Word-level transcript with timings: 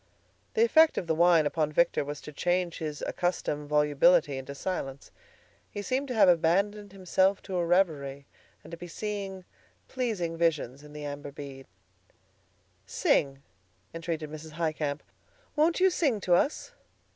The 0.55 0.65
effect 0.65 0.97
of 0.97 1.05
the 1.05 1.13
wine 1.13 1.45
upon 1.45 1.71
Victor 1.71 2.03
was 2.03 2.21
to 2.21 2.31
change 2.33 2.79
his 2.79 3.03
accustomed 3.05 3.69
volubility 3.69 4.35
into 4.35 4.55
silence. 4.55 5.11
He 5.69 5.83
seemed 5.83 6.07
to 6.07 6.15
have 6.15 6.27
abandoned 6.27 6.91
himself 6.91 7.39
to 7.43 7.57
a 7.57 7.63
reverie, 7.67 8.25
and 8.63 8.71
to 8.71 8.77
be 8.77 8.87
seeing 8.87 9.45
pleasing 9.87 10.37
visions 10.37 10.81
in 10.81 10.93
the 10.93 11.05
amber 11.05 11.31
bead. 11.31 11.67
"Sing," 12.87 13.43
entreated 13.93 14.31
Mrs. 14.31 14.53
Highcamp. 14.53 15.03
"Won't 15.55 15.79
you 15.79 15.91
sing 15.91 16.19
to 16.21 16.33
us?" 16.33 16.71